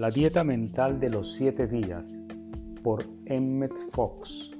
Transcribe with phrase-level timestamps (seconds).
[0.00, 2.18] La dieta mental de los siete días
[2.82, 4.50] por Emmett Fox.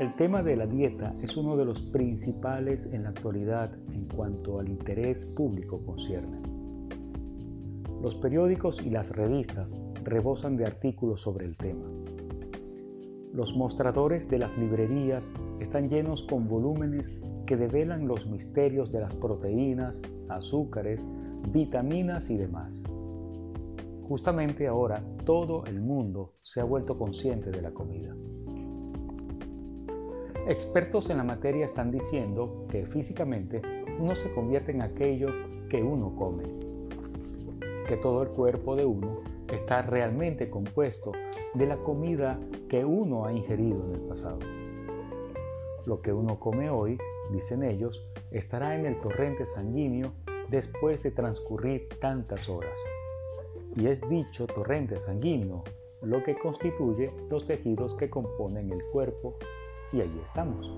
[0.00, 4.58] El tema de la dieta es uno de los principales en la actualidad en cuanto
[4.58, 6.40] al interés público concierne.
[8.02, 11.86] Los periódicos y las revistas rebosan de artículos sobre el tema.
[13.32, 17.12] Los mostradores de las librerías están llenos con volúmenes
[17.46, 21.06] que develan los misterios de las proteínas, azúcares,
[21.52, 22.82] vitaminas y demás.
[24.08, 28.14] Justamente ahora todo el mundo se ha vuelto consciente de la comida.
[30.48, 33.60] Expertos en la materia están diciendo que físicamente
[33.98, 35.28] uno se convierte en aquello
[35.68, 36.44] que uno come,
[37.88, 41.12] que todo el cuerpo de uno está realmente compuesto
[41.54, 44.38] de la comida que uno ha ingerido en el pasado.
[45.84, 46.98] Lo que uno come hoy,
[47.32, 50.12] dicen ellos, estará en el torrente sanguíneo
[50.50, 52.78] después de transcurrir tantas horas.
[53.76, 55.64] Y es dicho torrente sanguíneo
[56.02, 59.36] lo que constituye los tejidos que componen el cuerpo
[59.92, 60.70] y allí estamos.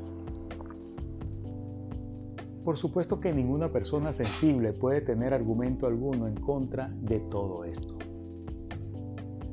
[2.64, 7.96] Por supuesto que ninguna persona sensible puede tener argumento alguno en contra de todo esto.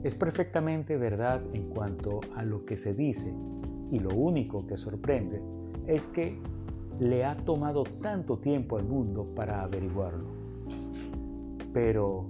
[0.04, 3.34] Es perfectamente verdad en cuanto a lo que se dice
[3.92, 5.42] y lo único que sorprende
[5.88, 6.40] es que
[7.00, 10.26] le ha tomado tanto tiempo al mundo para averiguarlo.
[11.74, 12.26] Pero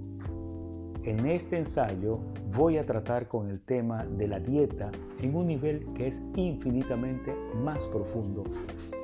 [1.04, 2.18] en este ensayo
[2.56, 7.32] voy a tratar con el tema de la dieta en un nivel que es infinitamente
[7.62, 8.42] más profundo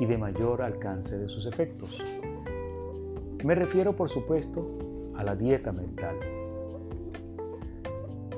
[0.01, 2.03] y de mayor alcance de sus efectos.
[3.45, 4.67] Me refiero por supuesto
[5.17, 6.17] a la dieta mental.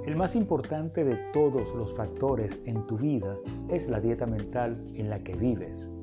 [0.07, 3.37] El más importante de todos los factores en tu vida
[3.69, 5.94] es la dieta mental en la que vives.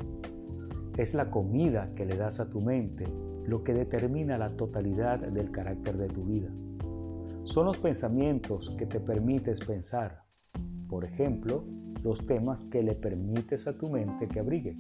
[0.97, 3.06] Es la comida que le das a tu mente
[3.45, 6.50] lo que determina la totalidad del carácter de tu vida.
[7.44, 10.24] Son los pensamientos que te permites pensar.
[10.88, 11.63] Por ejemplo,
[12.03, 14.75] los temas que le permites a tu mente que abrigue.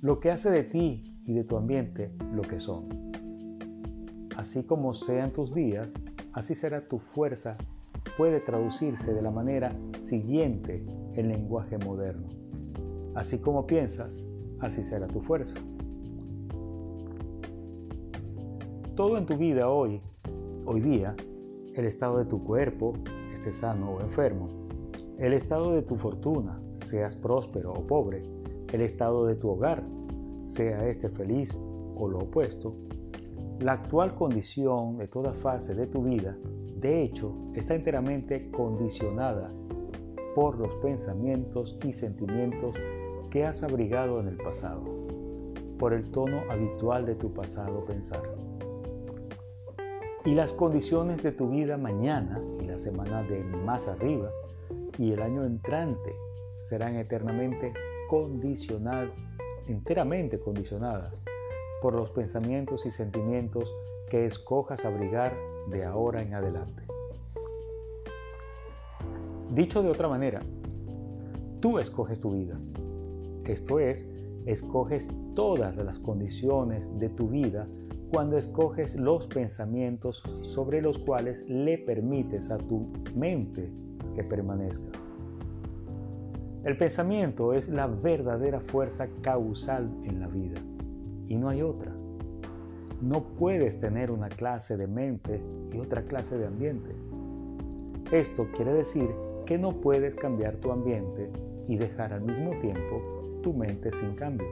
[0.00, 2.88] Lo que hace de ti y de tu ambiente lo que son.
[4.36, 5.92] Así como sean tus días,
[6.34, 7.56] así será tu fuerza.
[8.16, 12.45] Puede traducirse de la manera siguiente en lenguaje moderno.
[13.16, 14.22] Así como piensas,
[14.60, 15.58] así será tu fuerza.
[18.94, 20.02] Todo en tu vida hoy,
[20.66, 21.16] hoy día,
[21.74, 22.92] el estado de tu cuerpo,
[23.32, 24.48] esté sano o enfermo,
[25.18, 28.22] el estado de tu fortuna, seas próspero o pobre,
[28.70, 29.82] el estado de tu hogar,
[30.40, 31.58] sea este feliz
[31.96, 32.76] o lo opuesto,
[33.60, 36.36] la actual condición de toda fase de tu vida,
[36.76, 39.50] de hecho, está enteramente condicionada
[40.34, 42.74] por los pensamientos y sentimientos
[43.30, 44.82] que has abrigado en el pasado,
[45.78, 48.22] por el tono habitual de tu pasado pensar.
[50.24, 54.30] Y las condiciones de tu vida mañana y la semana de más arriba
[54.98, 56.14] y el año entrante
[56.56, 57.72] serán eternamente
[58.08, 59.10] condicionadas,
[59.68, 61.20] enteramente condicionadas
[61.80, 63.74] por los pensamientos y sentimientos
[64.08, 65.36] que escojas abrigar
[65.68, 66.82] de ahora en adelante.
[69.50, 70.40] Dicho de otra manera,
[71.60, 72.58] tú escoges tu vida
[73.52, 74.10] esto es,
[74.46, 77.66] escoges todas las condiciones de tu vida
[78.10, 83.70] cuando escoges los pensamientos sobre los cuales le permites a tu mente
[84.14, 84.98] que permanezca.
[86.64, 90.60] El pensamiento es la verdadera fuerza causal en la vida
[91.28, 91.92] y no hay otra.
[93.02, 95.40] No puedes tener una clase de mente
[95.72, 96.90] y otra clase de ambiente.
[98.10, 99.10] Esto quiere decir
[99.44, 101.30] que no puedes cambiar tu ambiente
[101.68, 103.15] y dejar al mismo tiempo
[103.46, 104.48] tu mente sin cambio,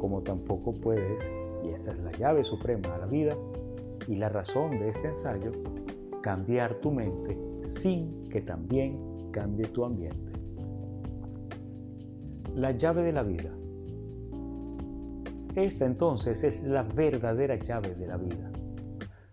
[0.00, 1.30] como tampoco puedes,
[1.62, 3.36] y esta es la llave suprema a la vida
[4.08, 5.52] y la razón de este ensayo,
[6.22, 8.98] cambiar tu mente sin que también
[9.32, 10.32] cambie tu ambiente.
[12.54, 13.50] La llave de la vida.
[15.54, 18.50] Esta entonces es la verdadera llave de la vida.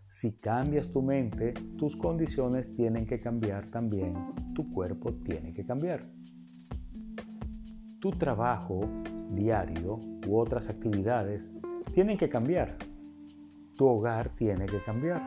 [0.09, 4.13] Si cambias tu mente, tus condiciones tienen que cambiar también,
[4.53, 6.05] tu cuerpo tiene que cambiar.
[8.03, 8.81] Tu trabajo
[9.31, 9.97] diario
[10.27, 11.49] u otras actividades
[11.93, 12.75] tienen que cambiar.
[13.77, 15.21] Tu hogar tiene que cambiar.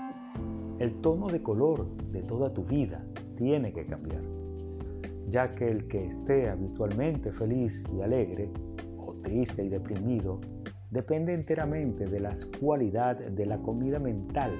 [0.78, 3.02] El tono de color de toda tu vida
[3.38, 4.20] tiene que cambiar.
[5.30, 8.50] Ya que el que esté habitualmente feliz y alegre
[8.98, 10.42] o triste y deprimido
[10.90, 14.52] depende enteramente de la cualidad de la comida mental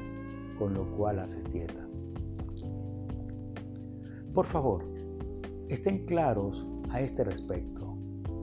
[0.59, 1.87] con lo cual haces dieta.
[4.33, 4.87] Por favor,
[5.69, 7.86] estén claros a este respecto.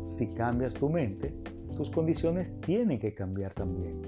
[0.05, 1.33] Si cambias tu mente,
[1.75, 4.01] tus condiciones tienen que cambiar también.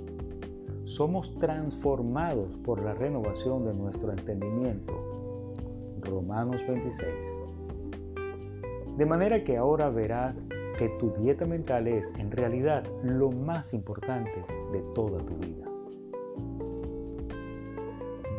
[0.84, 4.94] somos transformados por la renovación de nuestro entendimiento.
[6.02, 7.10] Romanos 26.
[8.96, 10.44] De manera que ahora verás
[10.78, 15.66] que tu dieta mental es en realidad lo más importante de toda tu vida.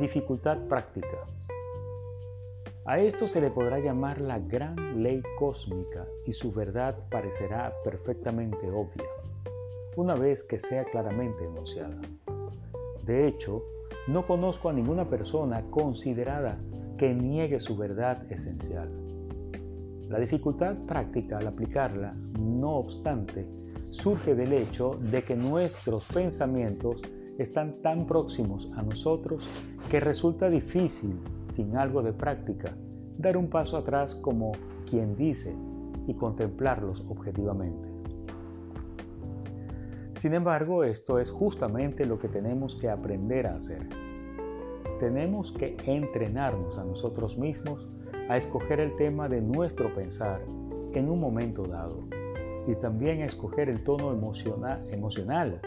[0.01, 1.27] Dificultad práctica.
[2.89, 8.71] A esto se le podrá llamar la gran ley cósmica y su verdad parecerá perfectamente
[8.71, 9.11] obvia,
[9.97, 12.01] una vez que sea claramente enunciada.
[13.05, 13.65] De hecho,
[14.07, 16.61] no conozco a ninguna persona considerada
[16.97, 18.89] que niegue su verdad esencial.
[20.09, 23.49] La dificultad práctica al aplicarla, no obstante,
[23.91, 27.03] surge del hecho de que nuestros pensamientos
[27.37, 29.49] están tan próximos a nosotros
[29.91, 31.19] que resulta difícil,
[31.49, 32.77] sin algo de práctica,
[33.19, 34.53] dar un paso atrás como
[34.89, 35.55] quien dice
[36.07, 37.89] y contemplarlos objetivamente.
[40.15, 43.87] Sin embargo, esto es justamente lo que tenemos que aprender a hacer.
[44.99, 47.87] Tenemos que entrenarnos a nosotros mismos
[48.29, 50.41] a escoger el tema de nuestro pensar
[50.95, 52.09] en un momento dado
[52.67, 55.61] y también a escoger el tono emocional,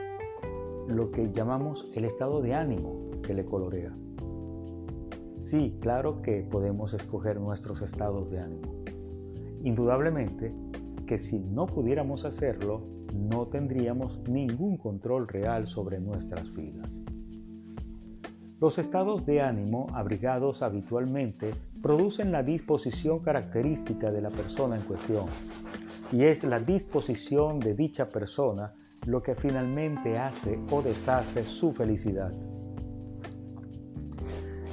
[0.88, 3.94] lo que llamamos el estado de ánimo que le colorea.
[5.40, 8.84] Sí, claro que podemos escoger nuestros estados de ánimo.
[9.64, 10.54] Indudablemente
[11.08, 17.02] que si no pudiéramos hacerlo, no tendríamos ningún control real sobre nuestras vidas.
[18.60, 25.28] Los estados de ánimo abrigados habitualmente producen la disposición característica de la persona en cuestión,
[26.12, 28.74] y es la disposición de dicha persona
[29.08, 32.34] lo que finalmente hace o deshace su felicidad.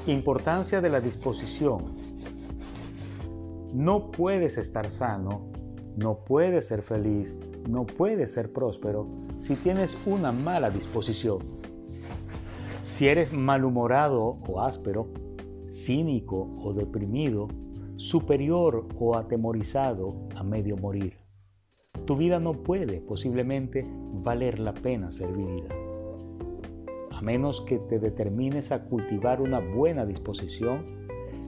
[0.06, 1.94] Importancia de la disposición.
[3.74, 5.50] No puedes estar sano,
[5.96, 7.36] no puedes ser feliz,
[7.68, 9.08] no puedes ser próspero
[9.38, 11.38] si tienes una mala disposición.
[12.84, 15.08] Si eres malhumorado o áspero,
[15.68, 17.48] cínico o deprimido,
[17.96, 21.18] superior o atemorizado a medio morir.
[22.04, 23.84] Tu vida no puede posiblemente
[24.22, 25.85] valer la pena ser vivida.
[27.16, 30.84] A menos que te determines a cultivar una buena disposición,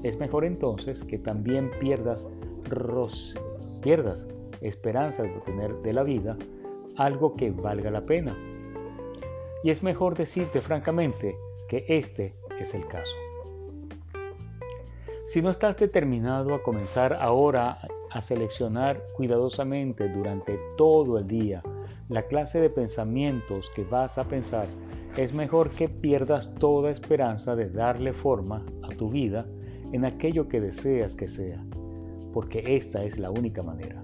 [0.03, 2.25] es mejor entonces que también pierdas,
[3.83, 4.27] pierdas
[4.63, 6.39] esperanza de obtener de la vida
[6.97, 8.35] algo que valga la pena.
[9.63, 11.37] Y es mejor decirte francamente
[11.69, 13.15] que este es el caso.
[15.27, 17.79] Si no estás determinado a comenzar ahora
[18.11, 21.63] a seleccionar cuidadosamente durante todo el día
[22.09, 24.67] la clase de pensamientos que vas a pensar,
[25.17, 29.47] es mejor que pierdas toda esperanza de darle forma a tu vida
[29.93, 31.65] en aquello que deseas que sea,
[32.33, 34.03] porque esta es la única manera.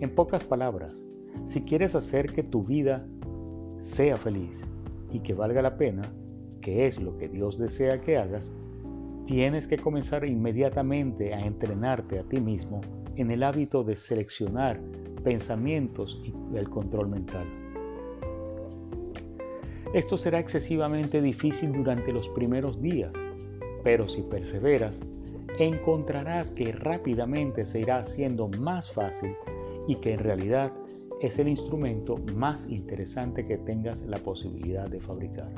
[0.00, 1.02] En pocas palabras,
[1.46, 3.06] si quieres hacer que tu vida
[3.80, 4.60] sea feliz
[5.10, 6.02] y que valga la pena,
[6.60, 8.50] que es lo que Dios desea que hagas,
[9.26, 12.80] tienes que comenzar inmediatamente a entrenarte a ti mismo
[13.16, 14.80] en el hábito de seleccionar
[15.24, 17.67] pensamientos y el control mental.
[19.94, 23.12] Esto será excesivamente difícil durante los primeros días,
[23.82, 25.00] pero si perseveras,
[25.58, 29.34] encontrarás que rápidamente se irá haciendo más fácil
[29.88, 30.72] y que en realidad
[31.22, 35.50] es el instrumento más interesante que tengas la posibilidad de fabricar.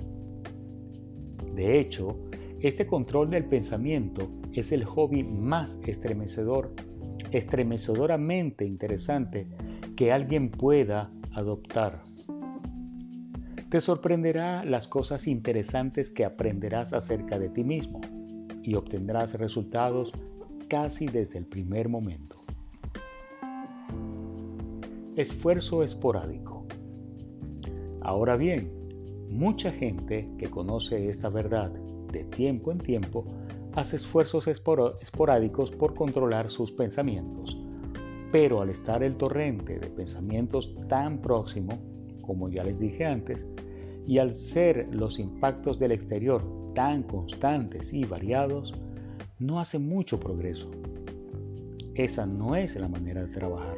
[1.55, 2.17] De hecho,
[2.61, 6.73] este control del pensamiento es el hobby más estremecedor,
[7.33, 9.49] estremecedoramente interesante
[9.97, 12.10] que alguien pueda adoptar.
[13.71, 18.01] Te sorprenderá las cosas interesantes que aprenderás acerca de ti mismo
[18.65, 20.13] y obtendrás resultados
[20.69, 22.43] casi desde el primer momento.
[25.15, 26.67] Esfuerzo esporádico.
[28.01, 28.73] Ahora bien,
[29.29, 33.25] mucha gente que conoce esta verdad de tiempo en tiempo,
[33.75, 37.57] hace esfuerzos esporádicos por controlar sus pensamientos.
[38.33, 41.79] Pero al estar el torrente de pensamientos tan próximo,
[42.31, 43.45] como ya les dije antes,
[44.11, 46.43] y al ser los impactos del exterior
[46.75, 48.75] tan constantes y variados,
[49.39, 50.69] no hace mucho progreso.
[51.95, 53.77] Esa no es la manera de trabajar.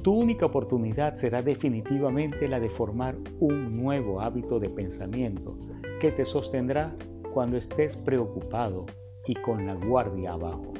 [0.00, 5.58] Tu única oportunidad será definitivamente la de formar un nuevo hábito de pensamiento
[6.00, 6.94] que te sostendrá
[7.34, 8.86] cuando estés preocupado
[9.26, 10.72] y con la guardia abajo,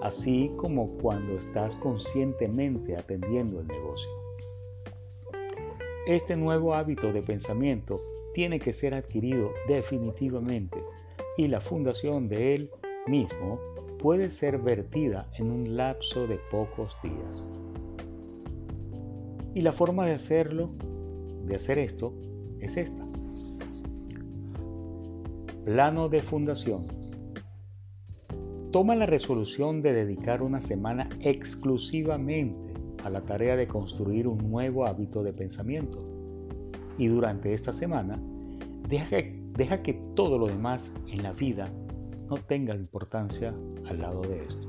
[0.00, 4.25] así como cuando estás conscientemente atendiendo el negocio.
[6.06, 8.00] Este nuevo hábito de pensamiento
[8.32, 10.78] tiene que ser adquirido definitivamente
[11.36, 12.70] y la fundación de él
[13.08, 13.58] mismo
[13.98, 17.44] puede ser vertida en un lapso de pocos días.
[19.52, 20.70] Y la forma de hacerlo
[21.44, 22.14] de hacer esto
[22.60, 23.04] es esta.
[25.64, 26.86] Plano de fundación.
[28.70, 32.65] Toma la resolución de dedicar una semana exclusivamente
[33.06, 36.02] a la tarea de construir un nuevo hábito de pensamiento.
[36.98, 38.20] Y durante esta semana,
[38.88, 39.18] deja,
[39.52, 41.70] deja que todo lo demás en la vida
[42.28, 43.54] no tenga importancia
[43.88, 44.68] al lado de esto.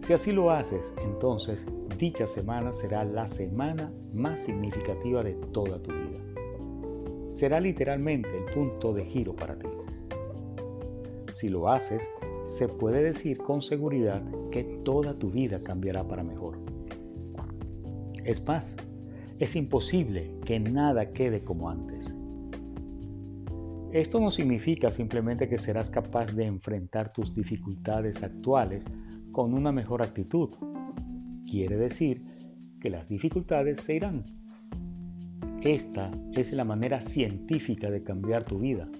[0.00, 1.64] Si así lo haces, entonces
[1.98, 6.20] dicha semana será la semana más significativa de toda tu vida.
[7.30, 9.68] Será literalmente el punto de giro para ti.
[11.32, 12.02] Si lo haces,
[12.44, 16.67] se puede decir con seguridad que toda tu vida cambiará para mejor.
[18.28, 18.76] Es más,
[19.38, 22.14] es imposible que nada quede como antes.
[23.90, 28.84] Esto no significa simplemente que serás capaz de enfrentar tus dificultades actuales
[29.32, 30.50] con una mejor actitud.
[31.50, 32.22] Quiere decir
[32.82, 34.26] que las dificultades se irán.
[35.62, 38.90] Esta es la manera científica de cambiar tu vida.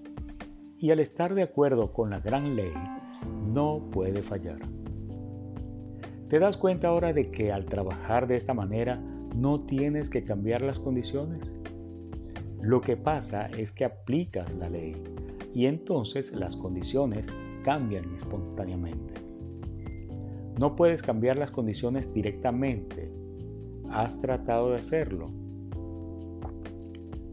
[0.79, 2.73] Y al estar de acuerdo con la gran ley,
[3.53, 4.61] no puede fallar.
[6.31, 8.99] ¿Te das cuenta ahora de que al trabajar de esta manera
[9.37, 11.41] no tienes que cambiar las condiciones?
[12.61, 14.97] Lo que pasa es que aplicas la ley
[15.55, 17.27] y entonces las condiciones
[17.63, 19.15] cambian espontáneamente.
[20.59, 23.11] No puedes cambiar las condiciones directamente.
[23.91, 25.27] Has tratado de hacerlo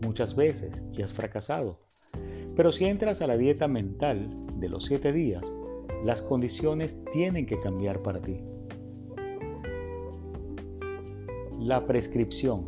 [0.03, 1.79] muchas veces y has fracasado.
[2.55, 5.43] Pero si entras a la dieta mental de los siete días,
[6.03, 8.39] las condiciones tienen que cambiar para ti.
[11.65, 12.67] La prescripción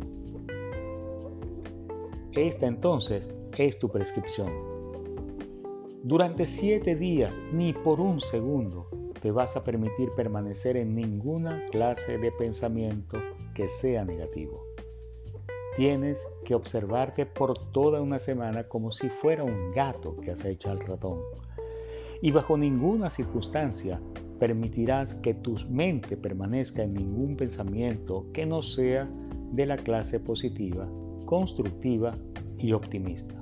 [2.32, 4.52] esta entonces es tu prescripción.
[6.02, 8.88] Durante siete días, ni por un segundo,
[9.22, 13.18] te vas a permitir permanecer en ninguna clase de pensamiento
[13.54, 14.64] que sea negativo.
[15.76, 20.80] Tienes que observarte por toda una semana como si fuera un gato que acecha al
[20.80, 21.20] ratón.
[22.20, 24.00] Y bajo ninguna circunstancia
[24.38, 29.08] permitirás que tu mente permanezca en ningún pensamiento que no sea
[29.52, 30.88] de la clase positiva
[31.28, 32.14] constructiva
[32.56, 33.34] y optimista.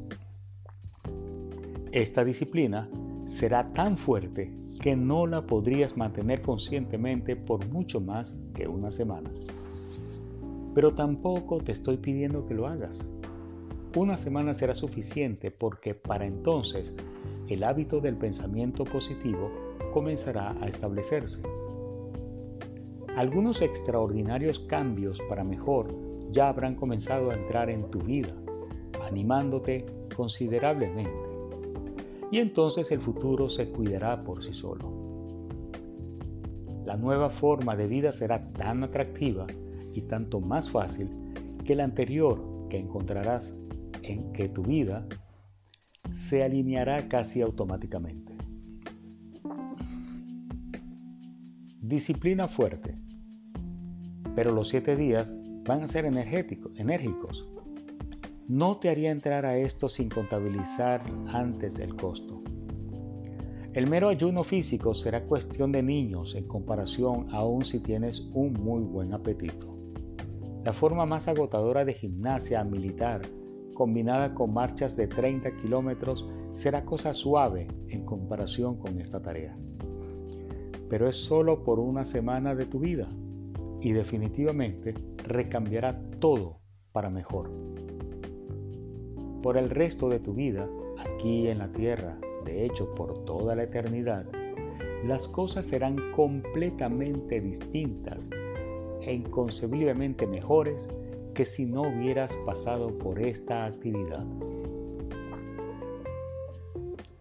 [1.93, 2.91] Esta disciplina
[3.27, 9.31] será tan fuerte que no la podrías mantener conscientemente por mucho más que una semana.
[10.75, 12.99] Pero tampoco te estoy pidiendo que lo hagas.
[13.95, 16.93] Una semana será suficiente porque para entonces
[17.47, 19.53] el hábito del pensamiento positivo
[19.97, 21.41] comenzará a establecerse.
[23.17, 25.89] Algunos extraordinarios cambios para mejor
[26.33, 28.35] ya habrán comenzado a entrar en tu vida,
[29.03, 31.11] animándote considerablemente.
[32.31, 34.93] Y entonces el futuro se cuidará por sí solo.
[36.85, 39.47] La nueva forma de vida será tan atractiva
[39.95, 41.09] y tanto más fácil
[41.65, 42.39] que la anterior
[42.69, 43.59] que encontrarás
[44.03, 45.07] en que tu vida
[46.13, 48.36] se alineará casi automáticamente.
[51.89, 52.97] Disciplina fuerte.
[54.35, 55.33] Pero los siete días
[55.65, 57.49] van a ser enérgicos.
[58.49, 62.43] No te haría entrar a esto sin contabilizar antes el costo.
[63.73, 68.83] El mero ayuno físico será cuestión de niños en comparación aún si tienes un muy
[68.83, 69.79] buen apetito.
[70.65, 73.23] La forma más agotadora de gimnasia militar,
[73.75, 79.57] combinada con marchas de 30 kilómetros, será cosa suave en comparación con esta tarea.
[80.89, 83.09] Pero es solo por una semana de tu vida
[83.81, 84.95] y definitivamente
[85.27, 86.59] recambiará todo
[86.93, 87.51] para mejor.
[89.43, 93.65] Por el resto de tu vida, aquí en la tierra, de hecho por toda la
[93.65, 94.27] eternidad,
[95.05, 98.29] las cosas serán completamente distintas
[99.03, 100.89] e inconcebiblemente mejores
[101.35, 104.25] que si no hubieras pasado por esta actividad.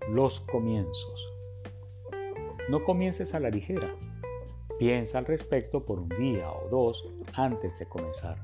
[0.09, 1.34] Los comienzos.
[2.67, 3.95] No comiences a la ligera.
[4.79, 8.41] Piensa al respecto por un día o dos antes de comenzar.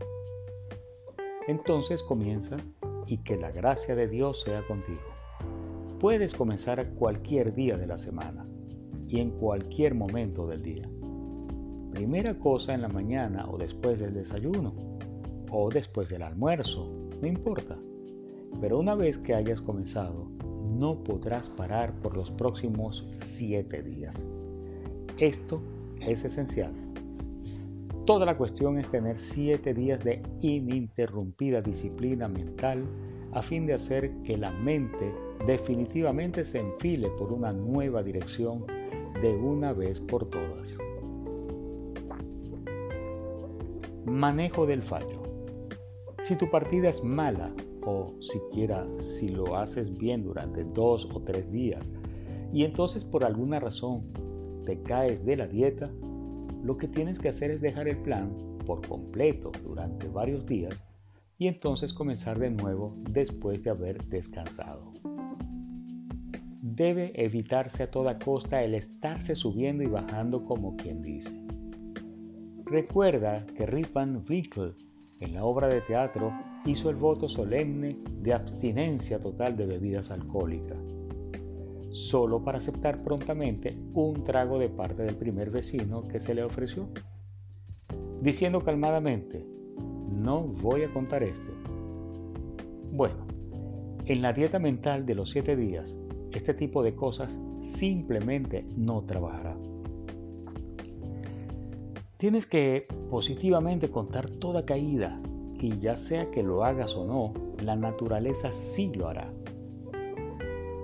[1.47, 2.57] Entonces comienza
[3.07, 5.01] y que la gracia de Dios sea contigo.
[5.99, 8.45] Puedes comenzar cualquier día de la semana
[9.07, 10.87] y en cualquier momento del día.
[11.91, 14.75] Primera cosa en la mañana o después del desayuno
[15.49, 17.75] o después del almuerzo, no importa.
[18.61, 20.29] Pero una vez que hayas comenzado,
[20.81, 24.19] no podrás parar por los próximos siete días.
[25.19, 25.61] Esto
[25.99, 26.73] es esencial.
[28.07, 32.83] Toda la cuestión es tener siete días de ininterrumpida disciplina mental
[33.31, 35.13] a fin de hacer que la mente
[35.45, 38.65] definitivamente se enfile por una nueva dirección
[39.21, 40.75] de una vez por todas.
[44.05, 45.21] Manejo del fallo.
[46.21, 47.51] Si tu partida es mala
[47.85, 51.93] o siquiera si lo haces bien durante dos o tres días
[52.53, 54.03] y entonces por alguna razón
[54.65, 55.89] te caes de la dieta,
[56.63, 58.35] lo que tienes que hacer es dejar el plan
[58.65, 60.87] por completo durante varios días
[61.37, 64.91] y entonces comenzar de nuevo después de haber descansado.
[66.61, 71.31] Debe evitarse a toda costa el estarse subiendo y bajando como quien dice.
[72.65, 74.73] Recuerda que Rip Van Winkle
[75.19, 76.31] en la obra de teatro
[76.65, 80.77] hizo el voto solemne de abstinencia total de bebidas alcohólicas,
[81.89, 86.89] solo para aceptar prontamente un trago de parte del primer vecino que se le ofreció,
[88.21, 89.45] diciendo calmadamente,
[90.11, 91.51] no voy a contar este.
[92.91, 93.25] Bueno,
[94.05, 95.95] en la dieta mental de los siete días,
[96.31, 99.57] este tipo de cosas simplemente no trabajará.
[102.17, 105.19] Tienes que positivamente contar toda caída
[105.61, 109.31] y ya sea que lo hagas o no, la naturaleza sí lo hará.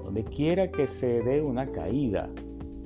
[0.03, 2.29] Donde quiera que se dé una caída,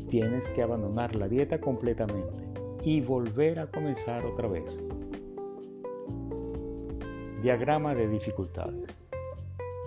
[0.09, 2.47] tienes que abandonar la dieta completamente
[2.83, 4.79] y volver a comenzar otra vez.
[7.41, 8.97] Diagrama de dificultades.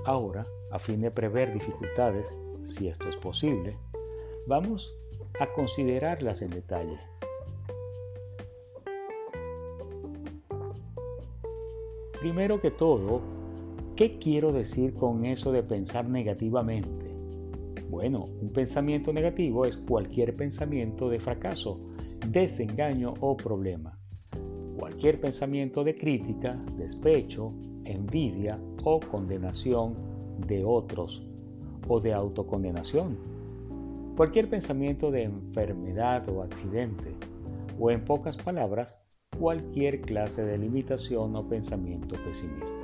[0.04, 2.26] Ahora, a fin de prever dificultades,
[2.64, 3.78] si esto es posible,
[4.46, 4.94] vamos
[5.40, 6.98] a considerarlas en detalle.
[12.24, 13.20] Primero que todo,
[13.96, 17.14] ¿qué quiero decir con eso de pensar negativamente?
[17.90, 21.78] Bueno, un pensamiento negativo es cualquier pensamiento de fracaso,
[22.30, 23.98] desengaño o problema.
[24.78, 27.52] Cualquier pensamiento de crítica, despecho,
[27.84, 29.94] envidia o condenación
[30.46, 31.26] de otros
[31.86, 33.18] o de autocondenación.
[34.16, 37.12] Cualquier pensamiento de enfermedad o accidente.
[37.78, 38.96] O en pocas palabras,
[39.38, 42.74] cualquier clase de limitación o pensamiento pesimista.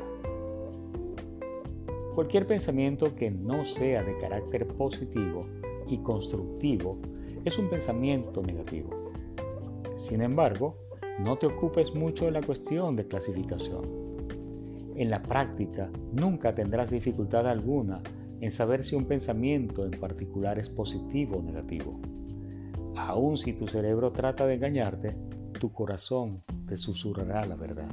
[2.14, 5.46] Cualquier pensamiento que no sea de carácter positivo
[5.86, 6.98] y constructivo
[7.44, 8.90] es un pensamiento negativo.
[9.96, 10.76] Sin embargo,
[11.18, 13.84] no te ocupes mucho de la cuestión de clasificación.
[14.96, 18.02] En la práctica, nunca tendrás dificultad alguna
[18.40, 21.98] en saber si un pensamiento en particular es positivo o negativo.
[22.96, 25.16] Aun si tu cerebro trata de engañarte,
[25.60, 27.90] tu corazón te susurrará la verdad.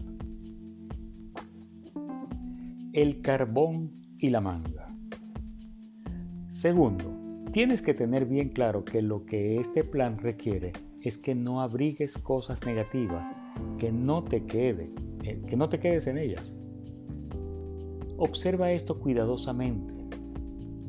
[2.93, 4.88] El carbón y la manga.
[6.47, 7.03] Segundo,
[7.51, 12.17] tienes que tener bien claro que lo que este plan requiere es que no abrigues
[12.17, 13.27] cosas negativas,
[13.77, 14.89] que no te quede,
[15.23, 16.56] eh, que no te quedes en ellas.
[18.17, 19.93] Observa esto cuidadosamente.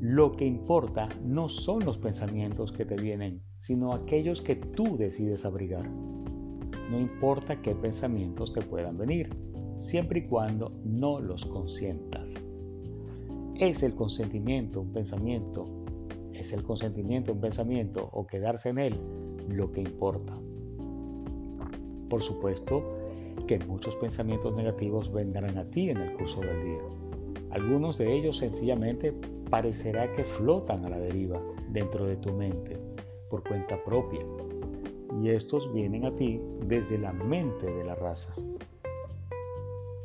[0.01, 5.45] Lo que importa no son los pensamientos que te vienen, sino aquellos que tú decides
[5.45, 5.91] abrigar
[6.91, 9.31] no importa qué pensamientos te puedan venir,
[9.77, 12.35] siempre y cuando no los consientas.
[13.57, 15.65] Es el consentimiento un pensamiento,
[16.33, 18.95] es el consentimiento un pensamiento o quedarse en él
[19.49, 20.35] lo que importa.
[22.09, 22.83] Por supuesto
[23.47, 26.83] que muchos pensamientos negativos vendrán a ti en el curso del día.
[27.51, 29.13] Algunos de ellos sencillamente
[29.51, 32.79] parecerá que flotan a la deriva dentro de tu mente
[33.29, 34.25] por cuenta propia
[35.21, 38.35] y estos vienen a ti desde la mente de la raza.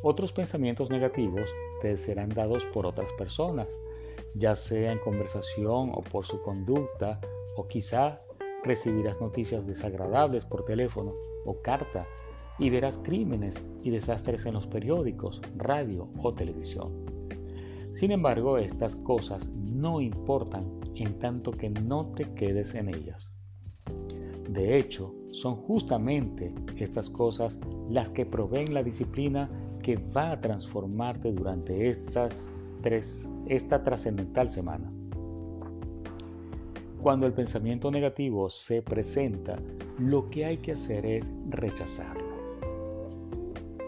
[0.02, 1.50] Otros pensamientos negativos
[1.82, 3.68] te serán dados por otras personas,
[4.36, 7.20] ya sea en conversación o por su conducta,
[7.56, 8.28] o quizás
[8.64, 11.14] recibirás noticias desagradables por teléfono
[11.46, 12.08] o carta
[12.60, 17.06] y verás crímenes y desastres en los periódicos, radio o televisión.
[17.94, 23.33] Sin embargo, estas cosas no importan en tanto que no te quedes en ellas.
[24.50, 27.58] De hecho, son justamente estas cosas
[27.90, 29.50] las que proveen la disciplina
[29.82, 32.50] que va a transformarte durante estas
[32.82, 34.92] tres, esta trascendental semana.
[37.02, 39.60] Cuando el pensamiento negativo se presenta,
[40.00, 42.34] lo que hay que hacer es rechazarlo.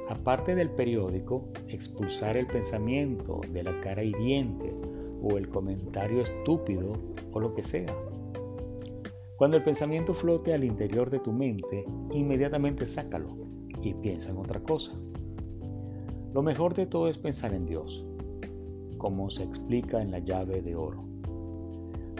[0.09, 4.73] Aparte del periódico, expulsar el pensamiento de la cara hiriente
[5.21, 6.93] o el comentario estúpido
[7.31, 7.93] o lo que sea.
[9.37, 13.35] Cuando el pensamiento flote al interior de tu mente, inmediatamente sácalo
[13.81, 14.93] y piensa en otra cosa.
[16.33, 18.05] Lo mejor de todo es pensar en Dios,
[18.97, 21.03] como se explica en la llave de oro.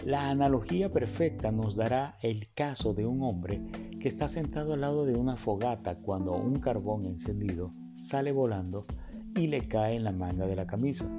[0.04, 3.62] La analogía perfecta nos dará el caso de un hombre
[3.98, 8.86] que está sentado al lado de una fogata cuando un carbón encendido sale volando
[9.34, 11.10] y le cae en la manga de la camisa.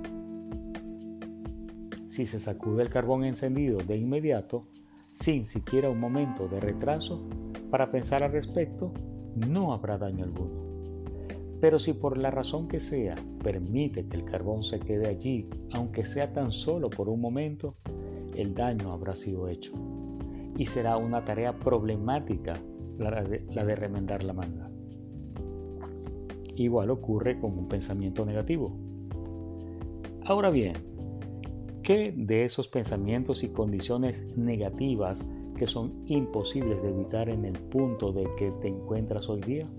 [2.07, 4.67] Si se sacude el carbón encendido de inmediato,
[5.19, 7.23] sin siquiera un momento de retraso
[7.71, 8.91] para pensar al respecto,
[9.35, 10.67] no habrá daño alguno.
[11.59, 16.05] Pero si por la razón que sea permite que el carbón se quede allí, aunque
[16.05, 17.75] sea tan solo por un momento,
[18.35, 19.73] el daño habrá sido hecho.
[20.55, 22.53] Y será una tarea problemática
[22.99, 24.69] la de, remendar la manga.
[26.55, 28.75] Igual ocurre con un pensamiento negativo.
[30.25, 30.73] Ahora bien,
[31.87, 35.23] ¿qué de esos pensamientos y condiciones negativas
[35.57, 39.69] que son imposibles de evitar en el punto de que te encuentras hoy día?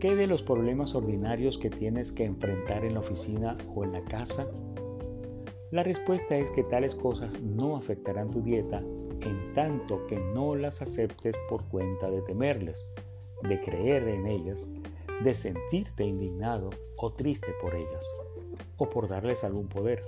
[0.00, 4.02] ¿Qué de los problemas ordinarios que tienes que enfrentar en la oficina o en la
[4.02, 4.48] casa?
[5.70, 10.82] La respuesta es que tales cosas no afectarán tu dieta en tanto que no las
[10.82, 12.84] aceptes por cuenta de temerles,
[13.48, 14.66] de creer en ellas,
[15.22, 18.04] de sentirte indignado o triste por ellas,
[18.76, 20.02] o por darles algún poder.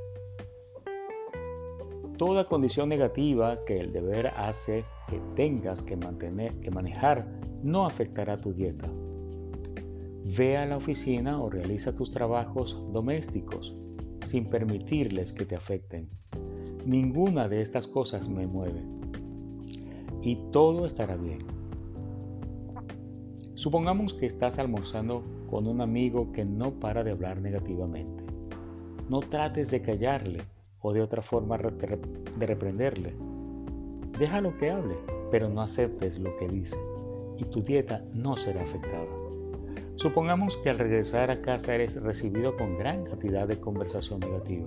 [2.16, 7.26] Toda condición negativa que el deber hace que tengas que, mantener, que manejar
[7.62, 8.88] no afectará tu dieta.
[10.36, 13.74] Ve a la oficina o realiza tus trabajos domésticos
[14.24, 16.08] sin permitirles que te afecten.
[16.86, 18.82] Ninguna de estas cosas me mueve.
[20.22, 21.40] Y todo estará bien.
[23.54, 28.24] Supongamos que estás almorzando con un amigo que no para de hablar negativamente.
[29.08, 30.42] No trates de callarle
[30.84, 33.14] o de otra forma de reprenderle.
[34.18, 34.94] Déjalo que hable,
[35.32, 36.76] pero no aceptes lo que dice
[37.38, 39.06] y tu dieta no será afectada.
[39.96, 44.66] Supongamos que al regresar a casa eres recibido con gran cantidad de conversación negativa.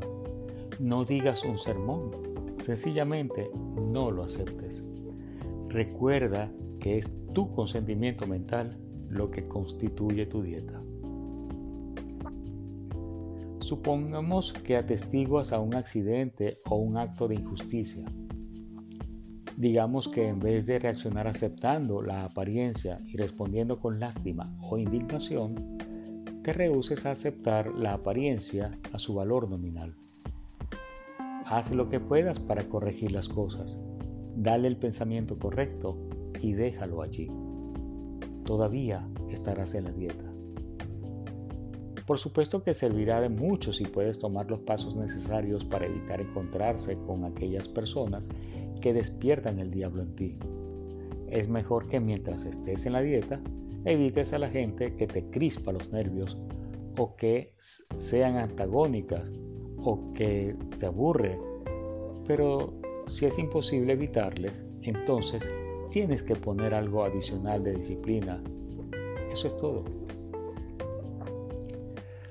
[0.80, 2.12] No digas un sermón,
[2.58, 3.49] sencillamente
[3.91, 4.84] no lo aceptes.
[5.69, 8.77] Recuerda que es tu consentimiento mental
[9.10, 10.82] lo que constituye tu dieta.
[13.67, 18.06] Supongamos que atestiguas a un accidente o un acto de injusticia
[19.58, 25.80] Digamos que en vez de reaccionar aceptando la apariencia y respondiendo con lástima o indignación,
[26.43, 29.95] te rehuses a aceptar la apariencia a su valor nominal.
[31.47, 33.80] Haz lo que puedas para corregir las cosas.
[34.36, 35.97] Dale el pensamiento correcto
[36.39, 37.27] y déjalo allí.
[38.45, 40.37] Todavía estarás en la dieta.
[42.08, 46.98] Por supuesto que servirá de mucho si puedes tomar los pasos necesarios para evitar encontrarse
[47.06, 48.30] con aquellas personas
[48.80, 50.38] que despiertan el diablo en ti.
[51.28, 53.41] Es mejor que mientras estés en la dieta,
[53.84, 56.38] evites a la gente que te crispa los nervios
[56.98, 57.52] o que
[57.98, 59.30] sean antagónicas
[59.78, 61.38] o que te aburre.
[62.26, 62.74] Pero
[63.06, 65.43] si es imposible evitarles, entonces
[65.91, 68.41] tienes que poner algo adicional de disciplina.
[69.30, 70.07] Eso es todo.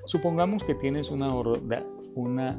[0.07, 1.35] Supongamos que tienes una,
[2.15, 2.57] una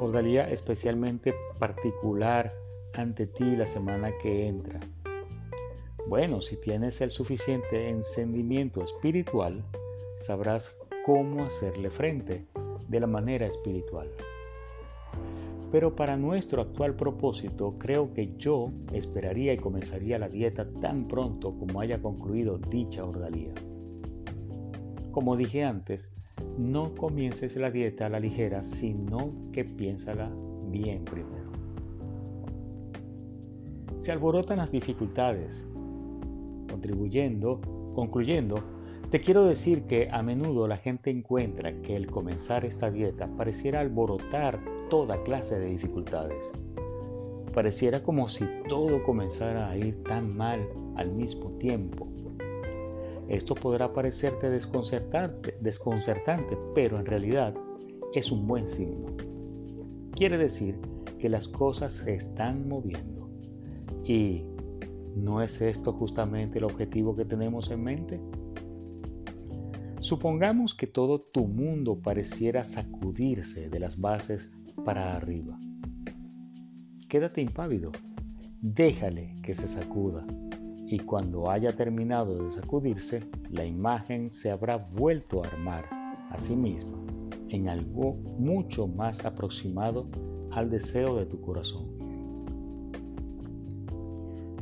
[0.00, 2.54] ordalía especialmente particular
[2.94, 4.80] ante ti la semana que entra.
[6.06, 9.62] Bueno, si tienes el suficiente encendimiento espiritual,
[10.16, 12.46] sabrás cómo hacerle frente
[12.88, 14.08] de la manera espiritual.
[15.70, 21.54] Pero para nuestro actual propósito, creo que yo esperaría y comenzaría la dieta tan pronto
[21.58, 23.52] como haya concluido dicha ordalía.
[25.14, 26.12] Como dije antes,
[26.58, 30.28] no comiences la dieta a la ligera, sino que piénsala
[30.72, 31.52] bien primero.
[33.96, 35.64] Se alborotan las dificultades.
[36.68, 37.60] Contribuyendo,
[37.94, 38.56] concluyendo,
[39.12, 43.78] te quiero decir que a menudo la gente encuentra que el comenzar esta dieta pareciera
[43.78, 44.58] alborotar
[44.90, 46.50] toda clase de dificultades.
[47.54, 52.08] Pareciera como si todo comenzara a ir tan mal al mismo tiempo
[53.28, 57.54] esto podrá parecerte desconcertante, desconcertante, pero en realidad
[58.14, 59.16] es un buen signo.
[60.12, 60.78] Quiere decir
[61.18, 63.30] que las cosas se están moviendo.
[64.04, 64.44] ¿Y
[65.16, 68.20] no es esto justamente el objetivo que tenemos en mente?
[70.00, 74.50] Supongamos que todo tu mundo pareciera sacudirse de las bases
[74.84, 75.58] para arriba.
[77.08, 77.90] Quédate impávido.
[78.60, 80.26] Déjale que se sacuda
[80.86, 85.86] y cuando haya terminado de sacudirse, la imagen se habrá vuelto a armar
[86.30, 86.98] a sí misma
[87.48, 90.08] en algo mucho más aproximado
[90.50, 91.86] al deseo de tu corazón.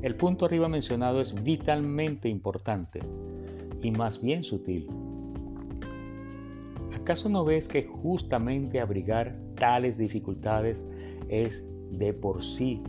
[0.03, 3.01] El punto arriba mencionado es vitalmente importante
[3.83, 4.89] y más bien sutil.
[6.95, 10.85] ¿Acaso no ves que justamente abrigar tales dificultades
[11.29, 12.83] es de por sí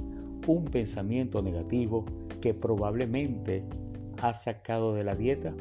[0.47, 2.05] un pensamiento negativo
[2.43, 3.63] que probablemente
[4.21, 5.53] has sacado de la dieta?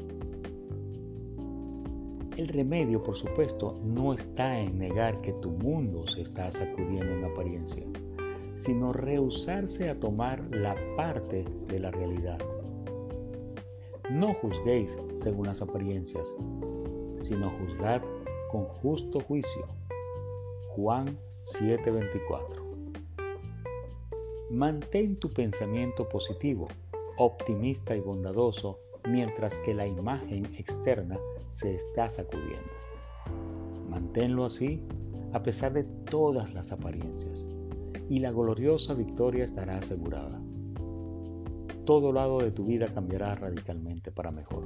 [2.37, 7.25] El remedio, por supuesto, no está en negar que tu mundo se está sacudiendo en
[7.25, 7.85] apariencia,
[8.57, 12.39] sino rehusarse a tomar la parte de la realidad.
[14.11, 16.27] No juzguéis según las apariencias,
[17.17, 18.03] sino juzgad
[18.51, 19.69] con justo juicio.
[20.75, 22.72] Juan 7:24
[24.53, 26.69] Mantén tu pensamiento positivo,
[27.17, 31.19] optimista y bondadoso mientras que la imagen externa
[31.53, 32.71] se está sacudiendo.
[33.89, 34.83] Manténlo así
[35.33, 37.47] a pesar de todas las apariencias
[38.11, 40.39] y la gloriosa victoria estará asegurada.
[41.87, 44.65] Todo lado de tu vida cambiará radicalmente para mejor.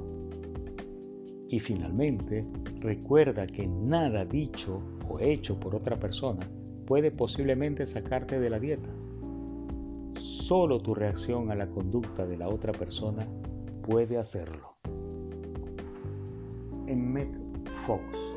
[1.48, 2.44] Y finalmente,
[2.80, 6.44] recuerda que nada dicho o hecho por otra persona
[6.86, 8.88] puede posiblemente sacarte de la dieta.
[10.46, 13.26] Solo tu reacción a la conducta de la otra persona
[13.82, 14.76] puede hacerlo.
[16.86, 17.36] En Met
[17.84, 18.35] Fox